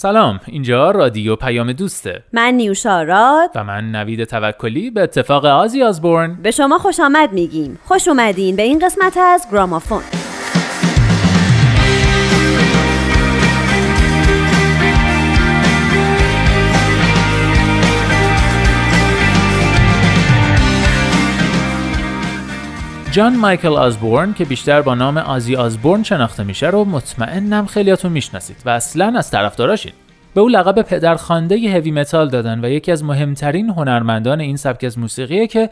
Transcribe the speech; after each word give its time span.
سلام 0.00 0.40
اینجا 0.46 0.90
رادیو 0.90 1.36
پیام 1.36 1.72
دوسته. 1.72 2.22
من 2.32 2.54
نیوشا 2.54 3.02
راد. 3.02 3.50
و 3.54 3.64
من 3.64 3.90
نوید 3.90 4.24
توکلی 4.24 4.90
به 4.90 5.02
اتفاق 5.02 5.44
آزی 5.44 5.82
آزبورن. 5.82 6.38
به 6.42 6.50
شما 6.50 6.78
خوش 6.78 7.00
آمد 7.00 7.32
میگیم. 7.32 7.78
خوش 7.84 8.08
اومدین 8.08 8.56
به 8.56 8.62
این 8.62 8.78
قسمت 8.78 9.16
از 9.16 9.46
گرامافون. 9.52 10.02
جان 23.12 23.36
مایکل 23.36 23.68
آزبورن 23.68 24.32
که 24.32 24.44
بیشتر 24.44 24.82
با 24.82 24.94
نام 24.94 25.18
آزی 25.18 25.56
آزبورن 25.56 26.02
شناخته 26.02 26.42
میشه 26.42 26.66
رو 26.66 26.84
مطمئنم 26.84 27.66
خیلیاتون 27.66 28.12
می‌شناسید 28.12 28.56
و 28.64 28.70
اصلا 28.70 29.12
از 29.18 29.30
طرفداراشید 29.30 29.94
به 30.34 30.40
او 30.40 30.48
لقب 30.48 30.82
پدرخوانده 30.82 31.54
هوی 31.54 31.90
متال 31.90 32.28
دادن 32.28 32.64
و 32.64 32.68
یکی 32.68 32.92
از 32.92 33.04
مهمترین 33.04 33.70
هنرمندان 33.70 34.40
این 34.40 34.56
سبک 34.56 34.84
از 34.84 34.98
موسیقیه 34.98 35.46
که 35.46 35.70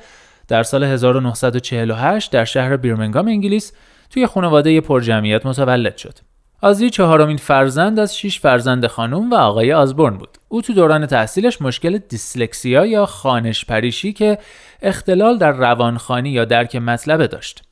در 0.49 0.63
سال 0.63 0.85
1948 0.85 2.33
در 2.33 2.45
شهر 2.45 2.77
بیرمنگام 2.77 3.29
انگلیس 3.29 3.73
توی 4.11 4.27
خانواده 4.27 4.81
پرجمعیت 4.81 5.47
متولد 5.47 5.97
شد. 5.97 6.28
آزی 6.63 6.91
چهارمین 6.91 7.37
فرزند 7.37 7.99
از 7.99 8.17
شش 8.17 8.41
فرزند 8.41 8.87
خانم 8.87 9.31
و 9.31 9.35
آقای 9.35 9.73
آزبورن 9.73 10.17
بود. 10.17 10.39
او 10.49 10.63
تو 10.63 10.73
دوران 10.73 11.07
تحصیلش 11.07 11.63
مشکل 11.63 11.99
دیسلکسیا 11.99 12.87
یا 12.87 13.07
خانش 13.07 13.65
پریشی 13.65 14.13
که 14.13 14.39
اختلال 14.83 15.39
در 15.39 15.53
روانخانی 15.53 16.31
یا 16.31 16.45
درک 16.45 16.77
مطلبه 16.77 17.27
داشت. 17.27 17.63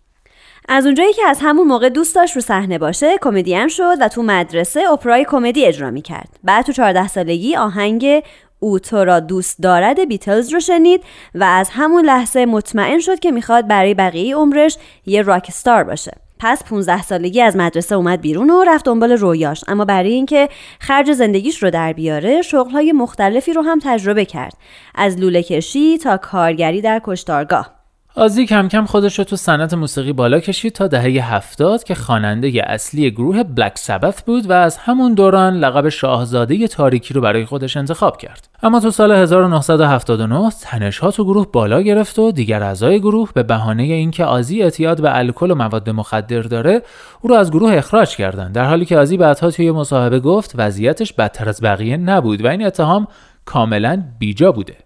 از 0.69 0.87
اونجایی 0.87 1.13
که 1.13 1.23
از 1.27 1.39
همون 1.43 1.67
موقع 1.67 1.89
دوست 1.89 2.15
داشت 2.15 2.37
رو 2.37 2.41
صحنه 2.41 2.79
باشه 2.79 3.19
کمدین 3.23 3.69
شد 3.69 3.97
و 4.01 4.09
تو 4.09 4.23
مدرسه 4.23 4.81
اپرای 4.93 5.27
کمدی 5.29 5.65
اجرا 5.65 5.91
می‌کرد 5.91 6.29
بعد 6.45 6.65
تو 6.65 6.73
14 6.73 7.09
سالگی 7.09 7.57
آهنگ 7.57 8.23
او 8.61 8.79
تو 8.79 9.05
را 9.05 9.21
دوست 9.21 9.63
دارد 9.63 10.09
بیتلز 10.09 10.53
رو 10.53 10.61
شنید 10.61 11.05
و 11.35 11.45
از 11.45 11.71
همون 11.73 12.05
لحظه 12.05 12.47
مطمئن 12.47 13.01
شد 13.01 13.19
که 13.19 13.31
می‌خواد 13.31 13.69
برای 13.69 13.95
بقیه 13.95 14.37
عمرش 14.37 14.77
یه 15.07 15.23
راک 15.23 15.51
ستار 15.51 15.85
باشه 15.85 16.26
پس 16.39 16.65
15 16.65 17.03
سالگی 17.03 17.41
از 17.41 17.57
مدرسه 17.57 17.95
اومد 17.95 18.21
بیرون 18.21 18.51
و 18.51 18.65
رفت 18.65 18.85
دنبال 18.85 19.13
رویاش. 19.13 19.65
اما 19.69 19.85
برای 19.85 20.13
اینکه 20.13 20.49
خرج 20.81 21.13
زندگیش 21.13 21.63
رو 21.63 21.71
در 21.71 21.93
بیاره 21.93 22.43
شغلهای 22.43 22.93
مختلفی 22.93 23.53
رو 23.53 23.63
هم 23.63 23.79
تجربه 23.83 24.25
کرد. 24.25 24.55
از 24.95 25.19
لوله 25.19 25.43
کشی 25.43 25.99
تا 25.99 26.17
کارگری 26.17 26.81
در 26.81 27.01
کشتارگاه. 27.05 27.86
آزی 28.19 28.47
کم 28.47 28.69
کم 28.69 28.85
خودش 28.85 29.19
رو 29.19 29.25
تو 29.25 29.37
صنعت 29.37 29.75
موسیقی 29.75 30.13
بالا 30.13 30.41
کشید 30.41 30.73
تا 30.73 30.87
دهه 30.87 31.35
هفتاد 31.35 31.85
که 31.85 31.95
خواننده 31.95 32.63
اصلی 32.67 33.11
گروه 33.11 33.43
بلک 33.43 33.79
سبث 33.79 34.23
بود 34.23 34.51
و 34.51 34.53
از 34.53 34.77
همون 34.77 35.15
دوران 35.15 35.57
لقب 35.57 35.89
شاهزاده 35.89 36.69
تاریکی 36.69 37.15
رو 37.15 37.21
برای 37.21 37.45
خودش 37.45 37.77
انتخاب 37.77 38.17
کرد. 38.17 38.49
اما 38.63 38.81
تو 38.81 38.91
سال 38.91 39.13
1979 39.13 40.51
تنش 40.63 40.99
ها 40.99 41.11
تو 41.11 41.25
گروه 41.25 41.47
بالا 41.53 41.83
گرفت 41.83 42.19
و 42.19 42.33
دیگر 42.33 42.63
اعضای 42.63 43.01
گروه 43.01 43.31
به 43.35 43.43
بهانه 43.43 43.83
اینکه 43.83 44.25
آزی 44.25 44.63
اعتیاد 44.63 45.03
به 45.03 45.19
الکل 45.19 45.51
و 45.51 45.55
مواد 45.55 45.91
مخدر 45.91 46.43
داره 46.43 46.83
او 47.21 47.31
رو 47.31 47.37
از 47.37 47.51
گروه 47.51 47.73
اخراج 47.73 48.17
کردند 48.17 48.55
در 48.55 48.65
حالی 48.65 48.85
که 48.85 48.99
آزی 48.99 49.17
بعدها 49.17 49.51
توی 49.51 49.71
مصاحبه 49.71 50.21
گفت 50.21 50.53
وضعیتش 50.55 51.13
بدتر 51.13 51.49
از 51.49 51.61
بقیه 51.61 51.97
نبود 51.97 52.45
و 52.45 52.49
این 52.49 52.67
اتهام 52.67 53.09
کاملا 53.45 54.03
بیجا 54.19 54.53
بوده. 54.53 54.86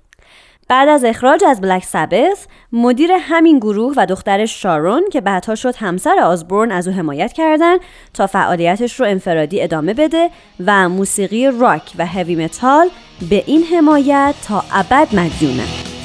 بعد 0.71 0.89
از 0.89 1.05
اخراج 1.05 1.45
از 1.45 1.61
بلک 1.61 1.85
سبث 1.85 2.47
مدیر 2.73 3.11
همین 3.21 3.59
گروه 3.59 3.95
و 3.97 4.07
دخترش 4.07 4.63
شارون 4.63 5.03
که 5.13 5.21
بعدها 5.21 5.55
شد 5.55 5.77
همسر 5.77 6.19
آزبورن 6.19 6.73
از 6.73 6.89
او 6.89 6.95
حمایت 6.95 7.33
کردند 7.33 7.81
تا 8.15 8.27
فعالیتش 8.27 9.01
رو 9.01 9.07
انفرادی 9.07 9.63
ادامه 9.63 9.95
بده 9.95 10.31
و 10.67 10.89
موسیقی 10.89 11.51
راک 11.61 11.93
و 11.99 12.07
هوی 12.07 12.37
متال 12.37 12.89
به 13.31 13.45
این 13.47 13.63
حمایت 13.63 14.35
تا 14.49 14.65
ابد 14.73 15.09
مدیونه. 15.15 16.00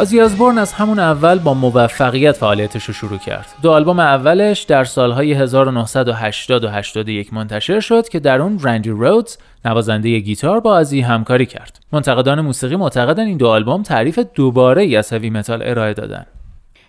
آزی 0.00 0.20
آزبورن 0.20 0.58
از 0.58 0.72
همون 0.72 0.98
اول 0.98 1.38
با 1.38 1.54
موفقیت 1.54 2.32
فعالیتش 2.32 2.84
رو 2.84 2.94
شروع 2.94 3.18
کرد. 3.18 3.46
دو 3.62 3.70
آلبوم 3.70 3.98
اولش 3.98 4.62
در 4.62 4.84
سالهای 4.84 5.32
1980 5.32 6.64
و 6.64 6.68
81 6.68 7.34
منتشر 7.34 7.80
شد 7.80 8.08
که 8.08 8.20
در 8.20 8.42
اون 8.42 8.58
رندی 8.62 8.90
رودز 8.90 9.36
نوازنده 9.64 10.18
گیتار 10.18 10.60
با 10.60 10.74
آزی 10.74 11.00
همکاری 11.00 11.46
کرد. 11.46 11.78
منتقدان 11.92 12.40
موسیقی 12.40 12.76
معتقدن 12.76 13.26
این 13.26 13.36
دو 13.36 13.48
آلبوم 13.48 13.82
تعریف 13.82 14.18
دوباره 14.34 14.82
ای 14.82 14.96
از 14.96 15.12
هوی 15.12 15.30
متال 15.30 15.62
ارائه 15.62 15.94
دادن. 15.94 16.26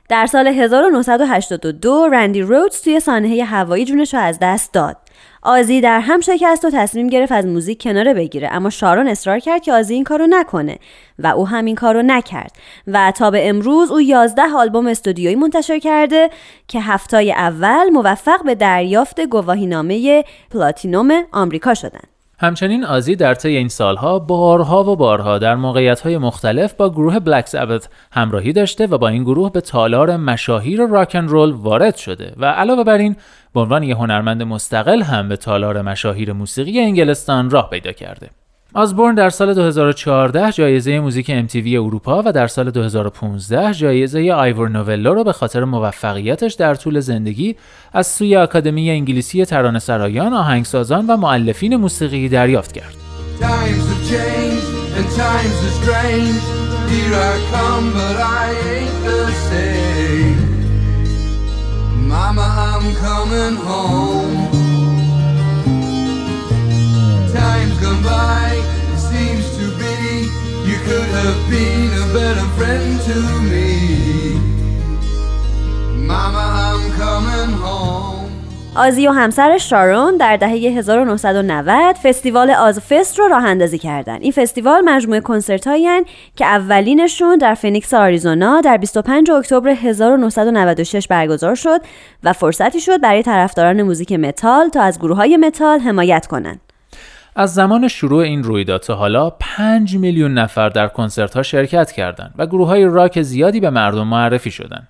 در 0.09 0.25
سال 0.25 0.47
1982 0.47 2.07
رندی 2.11 2.41
رودز 2.41 2.81
توی 2.81 2.99
سانحه 2.99 3.43
هوایی 3.43 3.85
جونش 3.85 4.13
رو 4.13 4.19
از 4.19 4.37
دست 4.41 4.73
داد. 4.73 4.97
آزی 5.43 5.81
در 5.81 5.99
هم 5.99 6.21
شکست 6.21 6.65
و 6.65 6.69
تصمیم 6.69 7.07
گرفت 7.07 7.31
از 7.31 7.45
موزیک 7.45 7.81
کناره 7.81 8.13
بگیره 8.13 8.49
اما 8.51 8.69
شارون 8.69 9.07
اصرار 9.07 9.39
کرد 9.39 9.61
که 9.61 9.73
آزی 9.73 9.93
این 9.93 10.03
کارو 10.03 10.27
نکنه 10.29 10.79
و 11.19 11.27
او 11.27 11.47
همین 11.47 11.75
کارو 11.75 12.01
نکرد 12.01 12.51
و 12.87 13.11
تا 13.15 13.31
به 13.31 13.49
امروز 13.49 13.91
او 13.91 14.01
11 14.01 14.41
آلبوم 14.55 14.87
استودیویی 14.87 15.35
منتشر 15.35 15.79
کرده 15.79 16.29
که 16.67 16.81
هفتای 16.81 17.31
اول 17.31 17.89
موفق 17.89 18.43
به 18.43 18.55
دریافت 18.55 19.21
گواهینامه 19.21 20.23
پلاتینوم 20.51 21.23
آمریکا 21.31 21.73
شدند. 21.73 22.10
همچنین 22.41 22.85
آزی 22.85 23.15
در 23.15 23.33
طی 23.33 23.57
این 23.57 23.67
سالها 23.67 24.19
بارها 24.19 24.83
و 24.83 24.95
بارها 24.95 25.37
در 25.37 25.55
موقعیت‌های 25.55 26.17
مختلف 26.17 26.73
با 26.73 26.89
گروه 26.89 27.19
بلک 27.19 27.47
سبت 27.47 27.89
همراهی 28.11 28.53
داشته 28.53 28.87
و 28.87 28.97
با 28.97 29.07
این 29.07 29.23
گروه 29.23 29.51
به 29.51 29.61
تالار 29.61 30.17
مشاهیر 30.17 30.85
راکن 30.85 31.27
رول 31.27 31.51
وارد 31.51 31.95
شده 31.95 32.33
و 32.37 32.45
علاوه 32.45 32.83
بر 32.83 32.97
این 32.97 33.15
به 33.53 33.59
عنوان 33.59 33.83
یک 33.83 33.97
هنرمند 33.97 34.43
مستقل 34.43 35.01
هم 35.01 35.29
به 35.29 35.37
تالار 35.37 35.81
مشاهیر 35.81 36.33
موسیقی 36.33 36.79
انگلستان 36.79 37.49
راه 37.49 37.69
پیدا 37.69 37.91
کرده. 37.91 38.29
آزبورن 38.73 39.15
در 39.15 39.29
سال 39.29 39.53
2014 39.53 40.51
جایزه 40.51 40.99
موزیک 40.99 41.47
MTV 41.47 41.67
اروپا 41.67 42.23
و 42.25 42.31
در 42.31 42.47
سال 42.47 42.71
2015 42.71 43.73
جایزه 43.73 44.31
آیور 44.33 44.69
نوولو 44.69 45.13
را 45.13 45.23
به 45.23 45.33
خاطر 45.33 45.63
موفقیتش 45.63 46.53
در 46.53 46.75
طول 46.75 46.99
زندگی 46.99 47.55
از 47.93 48.07
سوی 48.07 48.35
آکادمی 48.35 48.89
انگلیسی 48.89 49.45
ترانه‌سرایان، 49.45 50.33
آهنگسازان 50.33 51.07
و 51.07 51.17
معلفین 51.17 51.75
موسیقی 51.75 52.29
دریافت 52.29 52.71
کرد. 52.71 52.95
Could 70.85 71.11
have 71.21 71.39
been 71.49 71.89
a 72.03 72.07
better 72.17 72.47
friend 72.57 72.93
to 73.09 73.17
me. 73.51 73.69
Mama, 76.11 76.45
I'm 76.67 76.83
coming 77.01 77.53
home. 77.63 78.11
آزی 78.75 79.07
و 79.07 79.11
همسرش 79.11 79.57
شارون 79.57 80.17
در 80.17 80.37
دهه 80.37 80.49
1990 80.51 81.95
فستیوال 81.95 82.51
آزفست 82.51 83.19
رو 83.19 83.27
راه 83.27 83.45
اندازی 83.45 83.77
کردن. 83.77 84.21
این 84.21 84.31
فستیوال 84.31 84.81
مجموعه 84.81 85.19
کنسرت 85.19 85.67
که 86.35 86.45
اولینشون 86.45 87.37
در 87.37 87.53
فینیکس 87.53 87.93
آریزونا 87.93 88.61
در 88.61 88.77
25 88.77 89.31
اکتبر 89.31 89.69
1996 89.69 91.07
برگزار 91.07 91.55
شد 91.55 91.81
و 92.23 92.33
فرصتی 92.33 92.79
شد 92.79 93.01
برای 93.01 93.23
طرفداران 93.23 93.81
موزیک 93.81 94.11
متال 94.11 94.69
تا 94.69 94.81
از 94.81 94.99
گروه 94.99 95.17
های 95.17 95.37
متال 95.37 95.79
حمایت 95.79 96.27
کنند. 96.27 96.70
از 97.35 97.53
زمان 97.53 97.87
شروع 97.87 98.23
این 98.23 98.43
رویداد 98.43 98.81
تا 98.81 98.95
حالا 98.95 99.29
5 99.29 99.97
میلیون 99.97 100.33
نفر 100.33 100.69
در 100.69 100.87
کنسرت 100.87 101.33
ها 101.33 101.43
شرکت 101.43 101.91
کردند 101.91 102.33
و 102.37 102.45
گروه 102.45 102.67
های 102.67 102.85
راک 102.85 103.21
زیادی 103.21 103.59
به 103.59 103.69
مردم 103.69 104.07
معرفی 104.07 104.51
شدند. 104.51 104.87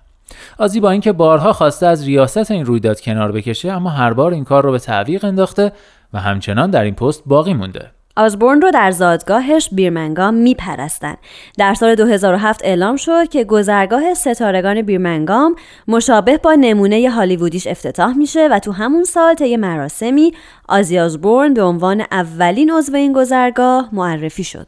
آزی 0.58 0.80
با 0.80 0.90
اینکه 0.90 1.12
بارها 1.12 1.52
خواسته 1.52 1.86
از 1.86 2.06
ریاست 2.06 2.50
این 2.50 2.66
رویداد 2.66 3.00
کنار 3.00 3.32
بکشه 3.32 3.72
اما 3.72 3.90
هر 3.90 4.12
بار 4.12 4.32
این 4.32 4.44
کار 4.44 4.64
رو 4.64 4.72
به 4.72 4.78
تعویق 4.78 5.24
انداخته 5.24 5.72
و 6.12 6.20
همچنان 6.20 6.70
در 6.70 6.84
این 6.84 6.94
پست 6.94 7.22
باقی 7.26 7.54
مونده. 7.54 7.90
آزبورن 8.16 8.60
رو 8.60 8.70
در 8.70 8.90
زادگاهش 8.90 9.68
بیرمنگام 9.72 10.34
میپرستن. 10.34 11.14
در 11.58 11.74
سال 11.74 11.94
2007 11.94 12.60
اعلام 12.64 12.96
شد 12.96 13.28
که 13.28 13.44
گذرگاه 13.44 14.14
ستارگان 14.14 14.82
بیرمنگام 14.82 15.56
مشابه 15.88 16.38
با 16.38 16.54
نمونه 16.54 17.10
هالیوودیش 17.10 17.66
افتتاح 17.66 18.16
میشه 18.16 18.48
و 18.48 18.58
تو 18.58 18.72
همون 18.72 19.04
سال 19.04 19.34
طی 19.34 19.56
مراسمی 19.56 20.32
آزی 20.68 20.98
آزبورن 20.98 21.54
به 21.54 21.62
عنوان 21.62 22.04
اولین 22.10 22.70
عضو 22.70 22.94
این 22.94 23.12
گذرگاه 23.12 23.88
معرفی 23.92 24.44
شد. 24.44 24.66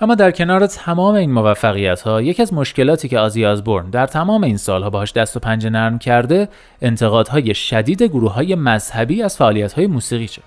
اما 0.00 0.14
در 0.14 0.30
کنار 0.30 0.66
تمام 0.66 1.14
این 1.14 1.32
موفقیت 1.32 2.00
ها 2.00 2.22
یکی 2.22 2.42
از 2.42 2.54
مشکلاتی 2.54 3.08
که 3.08 3.18
آزی 3.18 3.46
آزبورن 3.46 3.90
در 3.90 4.06
تمام 4.06 4.44
این 4.44 4.56
سالها 4.56 4.90
باهاش 4.90 5.12
دست 5.12 5.36
و 5.36 5.40
پنجه 5.40 5.70
نرم 5.70 5.98
کرده 5.98 6.48
انتقادهای 6.82 7.54
شدید 7.54 8.02
گروه 8.02 8.32
های 8.32 8.54
مذهبی 8.54 9.22
از 9.22 9.36
فعالیت 9.36 9.72
های 9.72 9.86
موسیقی 9.86 10.28
چه 10.28 10.42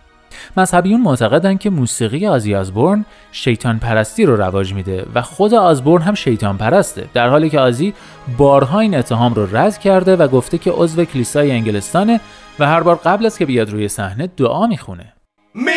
مذهبیون 0.58 1.02
معتقدند 1.02 1.60
که 1.60 1.70
موسیقی 1.70 2.28
آزی 2.28 2.56
آزبورن 2.56 3.06
شیطان 3.32 3.80
پرستی 3.80 4.26
رو 4.26 4.36
رواج 4.36 4.74
میده 4.74 5.06
و 5.16 5.22
خود 5.22 5.54
آزبورن 5.54 6.04
هم 6.04 6.14
شیطان 6.14 6.58
پرسته 6.58 7.06
در 7.14 7.30
حالی 7.30 7.50
که 7.50 7.60
آزی 7.60 7.94
بارها 8.38 8.80
این 8.80 8.96
اتهام 8.96 9.34
رو 9.34 9.58
رد 9.58 9.78
کرده 9.78 10.16
و 10.16 10.28
گفته 10.28 10.58
که 10.58 10.72
عضو 10.72 11.06
کلیسای 11.06 11.52
انگلستانه 11.52 12.20
و 12.60 12.68
هر 12.68 12.80
بار 12.80 12.96
قبل 12.96 13.26
از 13.26 13.38
که 13.38 13.46
بیاد 13.46 13.70
روی 13.70 13.88
صحنه 13.88 14.28
دعا 14.38 14.68
می‌خونه. 14.68 15.14
اما 15.56 15.72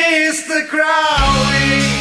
آهنگی 1.26 1.95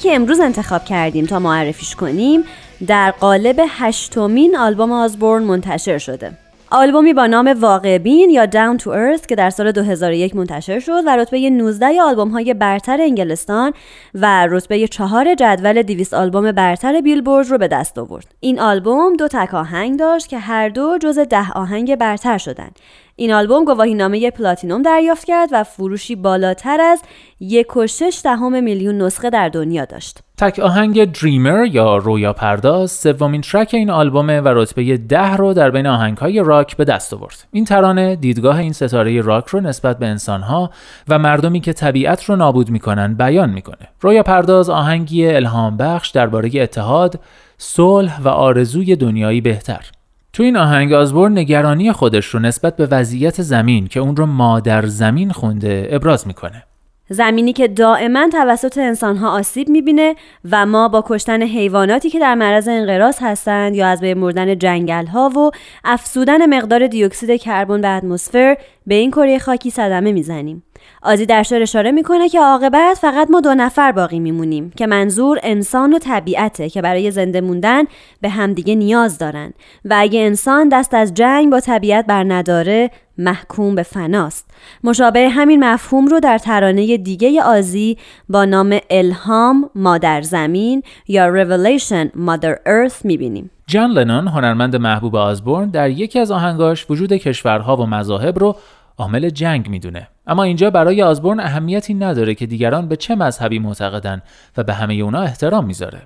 که 0.00 0.14
امروز 0.14 0.40
انتخاب 0.40 0.84
کردیم 0.84 1.26
تا 1.26 1.38
معرفیش 1.38 1.96
کنیم 1.96 2.44
در 2.86 3.10
قالب 3.10 3.60
هشتمین 3.68 4.56
آلبوم 4.56 4.92
آزبورن 4.92 5.42
منتشر 5.42 5.98
شده 5.98 6.32
آلبومی 6.72 7.12
با 7.12 7.26
نام 7.26 7.56
واقع 7.60 7.98
بین 7.98 8.30
یا 8.30 8.46
Down 8.46 8.80
to 8.82 8.86
Earth 8.86 9.26
که 9.26 9.34
در 9.34 9.50
سال 9.50 9.72
2001 9.72 10.36
منتشر 10.36 10.80
شد 10.80 11.02
و 11.06 11.16
رتبه 11.16 11.50
19 11.50 12.02
آلبوم 12.02 12.28
های 12.28 12.54
برتر 12.54 13.00
انگلستان 13.00 13.72
و 14.14 14.46
رتبه 14.46 14.88
4 14.88 15.34
جدول 15.34 15.82
200 15.82 16.14
آلبوم 16.14 16.52
برتر 16.52 17.00
بیلبورد 17.00 17.48
رو 17.48 17.58
به 17.58 17.68
دست 17.68 17.98
آورد. 17.98 18.34
این 18.40 18.60
آلبوم 18.60 19.16
دو 19.16 19.28
تک 19.28 19.54
آهنگ 19.54 19.98
داشت 19.98 20.28
که 20.28 20.38
هر 20.38 20.68
دو 20.68 20.98
جز 21.02 21.18
ده 21.18 21.52
آهنگ 21.52 21.96
برتر 21.96 22.38
شدند. 22.38 22.76
این 23.20 23.32
آلبوم 23.32 23.64
گواهی 23.64 23.94
نامه 23.94 24.30
پلاتینوم 24.30 24.82
دریافت 24.82 25.24
کرد 25.24 25.48
و 25.52 25.64
فروشی 25.64 26.16
بالاتر 26.16 26.80
از 26.80 27.02
یک 27.40 27.76
و 27.76 27.86
دهم 28.24 28.62
میلیون 28.62 29.02
نسخه 29.02 29.30
در 29.30 29.48
دنیا 29.48 29.84
داشت. 29.84 30.18
تک 30.38 30.58
آهنگ 30.58 31.12
دریمر 31.12 31.66
یا 31.66 31.96
رویا 31.96 32.32
پرداز 32.32 32.90
سومین 32.90 33.40
ترک 33.40 33.70
این 33.72 33.90
آلبومه 33.90 34.40
و 34.40 34.48
رتبه 34.48 34.96
ده 34.96 35.36
رو 35.36 35.54
در 35.54 35.70
بین 35.70 35.86
آهنگهای 35.86 36.40
راک 36.40 36.76
به 36.76 36.84
دست 36.84 37.14
آورد. 37.14 37.44
این 37.52 37.64
ترانه 37.64 38.16
دیدگاه 38.16 38.58
این 38.58 38.72
ستاره 38.72 39.20
راک 39.20 39.46
رو 39.46 39.60
نسبت 39.60 39.98
به 39.98 40.06
انسانها 40.06 40.70
و 41.08 41.18
مردمی 41.18 41.60
که 41.60 41.72
طبیعت 41.72 42.24
رو 42.24 42.36
نابود 42.36 42.70
می‌کنن 42.70 43.14
بیان 43.14 43.50
می‌کنه. 43.50 43.88
رویا 44.00 44.22
پرداز 44.22 44.70
آهنگی 44.70 45.26
الهام 45.26 45.76
بخش 45.76 46.10
درباره 46.10 46.50
اتحاد، 46.54 47.20
صلح 47.58 48.20
و 48.20 48.28
آرزوی 48.28 48.96
دنیایی 48.96 49.40
بهتر. 49.40 49.90
تو 50.32 50.42
این 50.42 50.56
آهنگ 50.56 50.92
آزبور 50.92 51.30
نگرانی 51.30 51.92
خودش 51.92 52.26
رو 52.26 52.40
نسبت 52.40 52.76
به 52.76 52.86
وضعیت 52.86 53.42
زمین 53.42 53.86
که 53.86 54.00
اون 54.00 54.16
رو 54.16 54.26
مادر 54.26 54.86
زمین 54.86 55.30
خونده 55.30 55.88
ابراز 55.90 56.26
می‌کنه. 56.26 56.62
زمینی 57.08 57.52
که 57.52 57.68
دائما 57.68 58.28
توسط 58.32 58.78
انسانها 58.78 59.30
آسیب 59.30 59.68
می‌بینه 59.68 60.14
و 60.50 60.66
ما 60.66 60.88
با 60.88 61.04
کشتن 61.06 61.42
حیواناتی 61.42 62.10
که 62.10 62.18
در 62.18 62.34
معرض 62.34 62.68
انقراض 62.68 63.18
هستند 63.20 63.74
یا 63.74 63.88
از 63.88 64.00
بین 64.00 64.18
مردن 64.18 64.58
جنگل 64.58 65.06
ها 65.06 65.28
و 65.28 65.50
افزودن 65.84 66.56
مقدار 66.56 66.86
دیوکسید 66.86 67.40
کربن 67.40 67.80
به 67.80 67.88
اتمسفر 67.88 68.56
به 68.86 68.94
این 68.94 69.10
کره 69.10 69.38
خاکی 69.38 69.70
صدمه 69.70 70.12
می‌زنیم. 70.12 70.62
آزی 71.02 71.26
در 71.26 71.42
شعر 71.42 71.62
اشاره 71.62 71.92
می‌کنه 71.92 72.28
که 72.28 72.40
عاقبت 72.40 72.98
فقط 73.00 73.30
ما 73.30 73.40
دو 73.40 73.54
نفر 73.54 73.92
باقی 73.92 74.20
میمونیم 74.20 74.72
که 74.76 74.86
منظور 74.86 75.38
انسان 75.42 75.92
و 75.92 75.98
طبیعته 75.98 76.68
که 76.68 76.82
برای 76.82 77.10
زنده 77.10 77.40
موندن 77.40 77.84
به 78.20 78.28
همدیگه 78.28 78.74
نیاز 78.74 79.18
دارن. 79.18 79.52
و 79.84 79.94
اگه 79.98 80.20
انسان 80.20 80.68
دست 80.68 80.94
از 80.94 81.14
جنگ 81.14 81.50
با 81.50 81.60
طبیعت 81.60 82.06
بر 82.06 82.24
نداره 82.28 82.90
محکوم 83.18 83.74
به 83.74 83.82
فناست. 83.82 84.50
مشابه 84.84 85.28
همین 85.28 85.64
مفهوم 85.64 86.06
رو 86.06 86.20
در 86.20 86.38
ترانه 86.38 86.96
دیگه 86.96 87.42
آزی 87.42 87.98
با 88.28 88.44
نام 88.44 88.78
الهام 88.90 89.70
مادر 89.74 90.22
زمین 90.22 90.82
یا 91.08 91.44
Revelation 91.44 92.06
Mother 92.26 92.54
Earth 92.66 93.04
می‌بینیم. 93.04 93.50
جان 93.66 93.90
لنون 93.90 94.28
هنرمند 94.28 94.76
محبوب 94.76 95.16
آزبورن 95.16 95.68
در 95.68 95.90
یکی 95.90 96.18
از 96.18 96.30
آهنگاش 96.30 96.86
وجود 96.90 97.12
کشورها 97.12 97.76
و 97.76 97.86
مذاهب 97.86 98.38
رو 98.38 98.56
عامل 98.98 99.30
جنگ 99.30 99.68
می‌دونه. 99.68 100.08
اما 100.26 100.42
اینجا 100.42 100.70
برای 100.70 101.02
آزبورن 101.02 101.40
اهمیتی 101.40 101.94
نداره 101.94 102.34
که 102.34 102.46
دیگران 102.46 102.88
به 102.88 102.96
چه 102.96 103.14
مذهبی 103.14 103.58
معتقدن 103.58 104.22
و 104.56 104.62
به 104.62 104.72
همه 104.72 104.94
اونا 104.94 105.20
احترام 105.20 105.66
می‌ذاره. 105.66 106.02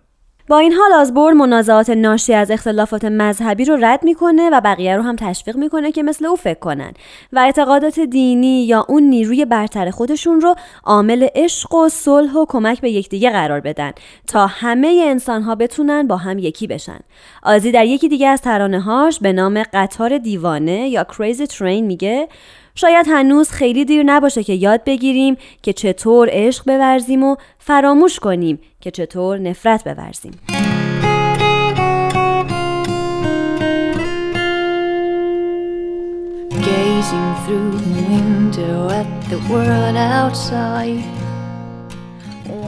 با 0.49 0.59
این 0.59 0.73
حال 0.73 0.93
آزبورن 0.93 1.37
منازعات 1.37 1.91
ناشی 1.91 2.35
از 2.35 2.51
اختلافات 2.51 3.05
مذهبی 3.05 3.65
رو 3.65 3.77
رد 3.81 4.05
می‌کنه 4.05 4.51
و 4.51 4.61
بقیه 4.61 4.97
رو 4.97 5.03
هم 5.03 5.17
تشویق 5.17 5.57
می‌کنه 5.57 5.93
که 5.93 6.03
مثل 6.03 6.27
او 6.27 6.37
فکر 6.37 6.59
کنن 6.59 6.93
و 7.33 7.39
اعتقادات 7.39 8.01
دینی 8.01 8.67
یا 8.67 8.87
اون 8.89 9.03
نیروی 9.03 9.45
برتر 9.45 9.91
خودشون 9.91 10.41
رو 10.41 10.55
عامل 10.85 11.27
عشق 11.35 11.75
و 11.75 11.89
صلح 11.89 12.33
و 12.33 12.45
کمک 12.49 12.81
به 12.81 12.91
یکدیگه 12.91 13.31
قرار 13.31 13.61
بدن 13.61 13.93
تا 14.27 14.47
همه 14.47 15.05
انسان 15.07 15.43
ها 15.43 15.55
بتونن 15.55 16.07
با 16.07 16.17
هم 16.17 16.39
یکی 16.39 16.67
بشن. 16.67 17.01
آزی 17.43 17.73
در 17.73 17.85
یکی 17.85 18.09
دیگه 18.09 18.29
از 18.29 18.41
ترانه 18.41 18.81
هاش 18.81 19.19
به 19.19 19.33
نام 19.33 19.63
قطار 19.73 20.19
دیوانه 20.19 20.89
یا 20.89 21.07
Crazy 21.13 21.47
Train 21.47 21.83
میگه 21.83 22.29
شاید 22.77 23.07
هنوز 23.09 23.51
خیلی 23.51 23.85
دیر 23.85 24.03
نباشه 24.03 24.43
که 24.43 24.53
یاد 24.53 24.85
بگیریم 24.85 25.37
که 25.63 25.73
چطور 25.73 26.29
عشق 26.33 26.65
بورزیم 26.65 27.23
و 27.23 27.37
فراموش 27.59 28.19
کنیم 28.19 28.59
که 28.81 28.91
چطور 28.91 29.39
نفرت 29.39 29.89
بورزیم. 29.89 30.33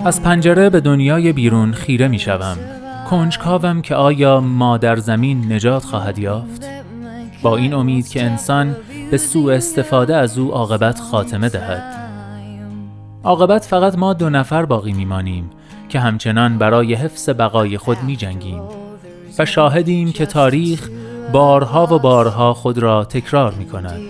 از 0.05 0.23
پنجره 0.23 0.71
به 0.71 0.81
دنیای 0.81 1.33
بیرون 1.33 1.73
خیره 1.73 2.09
می 2.09 2.19
شوم. 2.19 2.57
کنجکاوم 3.11 3.83
که 3.83 3.95
آیا 3.95 4.41
مادر 4.41 4.97
زمین 4.97 5.53
نجات 5.53 5.85
خواهد 5.85 6.19
یافت؟ 6.19 6.67
با 7.43 7.57
این 7.57 7.75
امید 7.75 8.09
که 8.09 8.23
انسان 8.23 8.77
به 9.11 9.19
سوء 9.19 9.55
استفاده 9.55 10.17
از 10.17 10.39
او 10.39 10.53
عاقبت 10.53 11.01
خاتمه 11.01 11.49
دهد. 11.49 11.83
عاقبت 13.25 13.65
فقط 13.65 13.99
ما 13.99 14.13
دو 14.13 14.31
نفر 14.31 14.65
باقی 14.65 14.93
میمانیم 14.93 15.51
که 15.89 16.01
همچنان 16.01 16.59
برای 16.59 16.95
حفظ 16.95 17.29
بقای 17.29 17.79
خود 17.79 18.03
می 18.03 18.17
جنگیم 18.17 18.63
و 19.39 19.45
شاهدیم 19.45 20.13
که 20.13 20.27
تاریخ 20.27 20.89
بارها 21.33 21.95
و 21.95 21.99
بارها 21.99 22.55
خود 22.55 22.79
را 22.79 23.05
تکرار 23.05 23.53
می 23.53 23.67
کند 23.67 24.01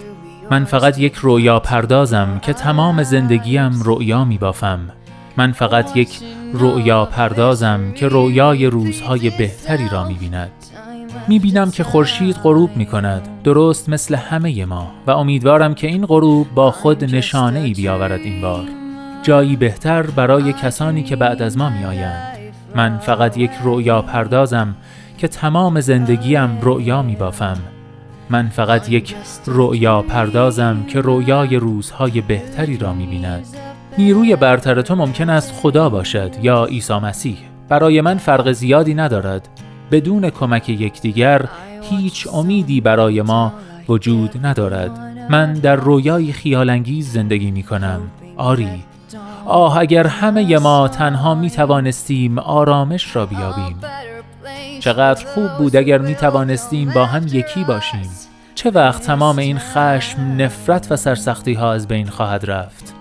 من 0.51 0.65
فقط 0.65 0.99
یک 0.99 1.15
رویا 1.15 1.61
پردازم 1.61 2.39
که 2.43 2.53
تمام 2.53 3.03
زندگیم 3.03 3.83
رویا 3.83 4.25
می 4.25 4.39
بافم 4.39 4.81
من 5.37 5.53
فقط 5.53 5.97
یک 5.97 6.21
رویا 6.53 7.05
پردازم 7.05 7.93
که 7.93 8.09
رویای 8.09 8.67
روزهای 8.67 9.31
بهتری 9.31 9.89
را 9.89 10.05
می 10.05 10.15
بیند 10.15 10.51
می 11.29 11.39
بینم 11.39 11.71
که 11.71 11.85
خورشید 11.85 12.37
غروب 12.37 12.77
می 12.77 12.87
کند 12.87 13.29
درست 13.45 13.89
مثل 13.89 14.15
همه 14.15 14.65
ما 14.65 14.93
و 15.07 15.11
امیدوارم 15.11 15.75
که 15.75 15.87
این 15.87 16.07
غروب 16.07 16.55
با 16.55 16.71
خود 16.71 17.05
نشانه 17.05 17.59
ای 17.59 17.73
بیاورد 17.73 18.21
این 18.21 18.41
بار 18.41 18.65
جایی 19.23 19.57
بهتر 19.57 20.03
برای 20.03 20.53
کسانی 20.53 21.03
که 21.03 21.17
بعد 21.17 21.43
از 21.43 21.59
ما 21.59 21.71
می 21.71 21.85
آیند. 21.85 22.39
من 22.75 22.99
فقط 22.99 23.37
یک 23.37 23.51
رؤیا 23.65 24.03
پردازم 24.03 24.77
که 25.19 25.29
تمام 25.29 25.81
زندگیم 25.81 26.59
رؤیا 26.63 27.03
می 27.03 27.17
بافم. 27.17 27.57
من 28.31 28.49
فقط 28.49 28.89
یک 28.89 29.17
رؤیا 29.47 30.03
پردازم 30.03 30.85
که 30.89 31.01
رؤیای 31.05 31.57
روزهای 31.57 32.21
بهتری 32.21 32.77
را 32.77 32.93
می 32.93 33.07
بیند. 33.07 33.47
نیروی 33.99 34.37
برتر 34.37 34.83
تو 34.83 34.95
ممکن 34.95 35.31
است 35.31 35.53
خدا 35.53 35.89
باشد 35.89 36.31
یا 36.43 36.65
عیسی 36.65 36.99
مسیح. 36.99 37.39
برای 37.69 38.01
من 38.01 38.19
فرق 38.19 38.53
زیادی 38.53 38.95
ندارد. 38.95 39.49
بدون 39.91 40.31
کمک 40.31 40.69
یکدیگر 40.69 41.49
هیچ 41.83 42.29
امیدی 42.33 42.81
برای 42.81 43.23
ما 43.23 43.53
وجود 43.89 44.47
ندارد. 44.47 44.91
من 45.31 45.53
در 45.53 45.77
رویای 45.77 46.33
خیالانگیز 46.33 47.13
زندگی 47.13 47.51
می 47.51 47.63
کنم. 47.63 48.01
آری. 48.37 48.85
آه 49.47 49.79
اگر 49.79 50.07
همه 50.07 50.59
ما 50.59 50.89
تنها 50.89 51.35
می 51.35 51.51
توانستیم 51.51 52.39
آرامش 52.39 53.17
را 53.17 53.27
بیابیم. 53.27 53.77
چقدر 54.81 55.27
خوب 55.27 55.49
بود 55.59 55.77
اگر 55.77 55.99
می 55.99 56.15
توانستیم 56.15 56.91
با 56.91 57.07
هم 57.07 57.27
یکی 57.27 57.65
باشیم. 57.65 58.11
چه 58.55 58.71
وقت 58.71 59.03
تمام 59.03 59.39
این 59.39 59.59
خشم، 59.59 60.21
نفرت 60.39 60.93
و 60.93 60.97
سرسختی 60.97 61.55
ها 61.55 61.73
از 61.73 61.89
بین 61.89 62.07
خواهد 62.07 62.51
رفت؟ 62.51 62.95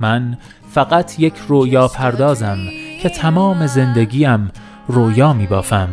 من 0.00 0.38
فقط 0.70 1.20
یک 1.20 1.34
رویا 1.48 1.88
پردازم 1.88 2.58
که 3.02 3.08
تمام 3.08 3.66
زندگیم 3.66 4.50
رویا 4.88 5.32
می 5.32 5.46
بافم 5.46 5.88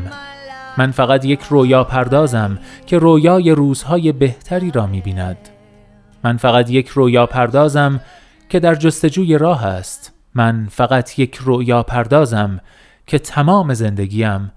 من 0.78 0.92
فقط 0.92 1.26
یک 1.26 1.42
رویا 1.42 1.84
پردازم 1.84 2.60
که 2.86 2.98
رویای 2.98 3.52
روزهای 3.52 4.12
بهتری 4.12 4.72
را 4.72 4.88
می 4.88 5.02
بیند 5.02 5.50
من 6.24 6.38
فقط 6.38 6.70
یک 6.70 6.88
رویا 6.88 7.26
پردازم 7.26 8.02
که 8.50 8.60
در 8.60 8.76
جستجوی 8.76 9.38
راه 9.38 9.66
است. 9.66 10.14
من 10.36 10.68
فقط 10.72 11.20
یک 11.20 11.40
رؤیا 11.44 11.84
پردازم 11.84 12.62
که 13.08 13.20
تمام 13.20 13.74
زندگیم 13.74 14.52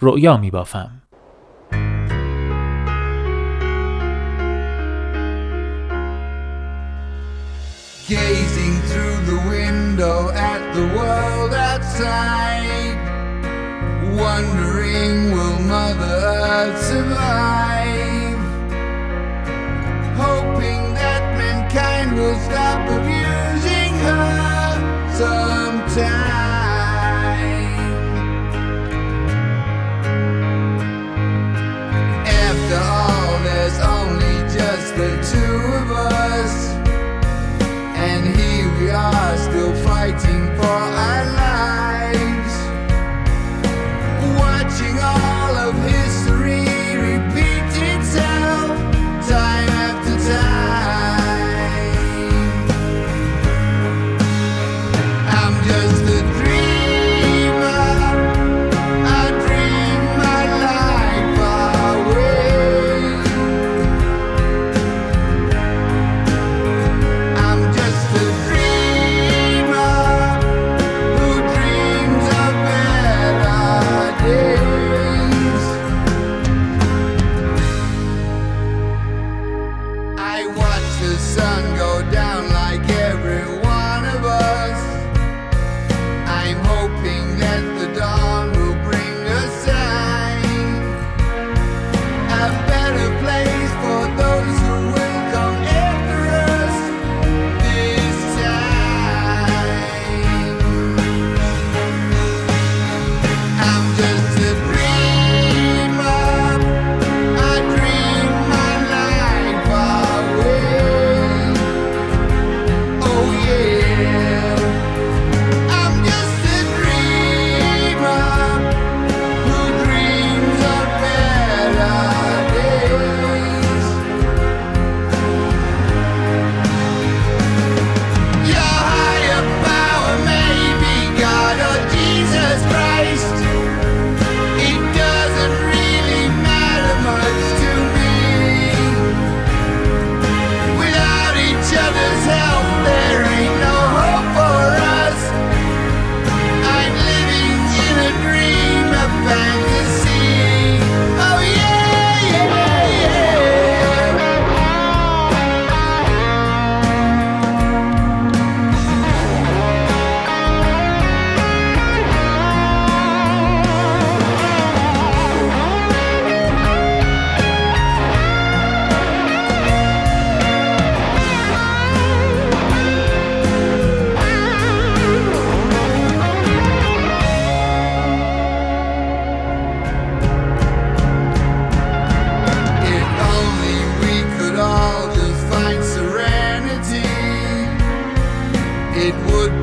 رؤیا 0.00 0.36
می 0.36 0.50
بافم 0.50 0.90
Gazing 8.08 8.76
through 8.90 9.18
the 9.30 9.40
window 9.54 10.18
at 10.50 10.62
the 10.74 10.86
world 10.98 11.54
outside. 11.54 12.79
Wondering 14.20 15.32
will 15.32 15.58
Mother 15.60 16.04
Earth 16.04 16.82
survive 16.82 17.59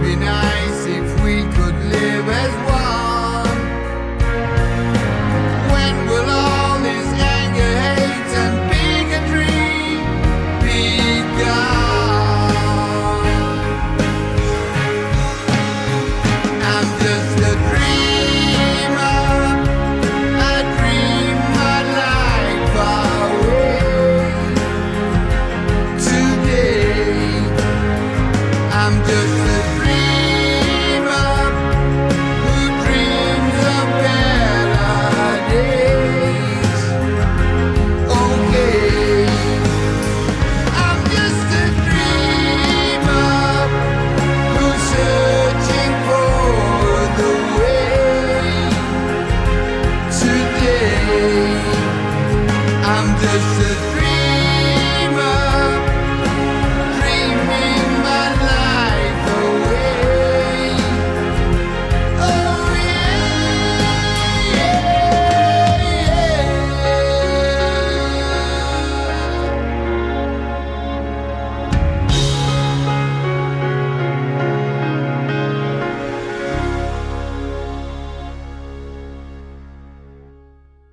be 0.07 0.15
nice. 0.15 0.47
I'm 52.98 53.16
just 53.22 53.62
a 53.62 53.94
dream. 53.94 54.06